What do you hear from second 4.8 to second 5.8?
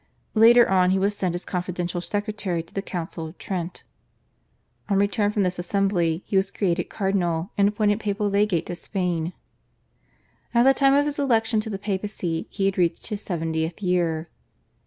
On his return from this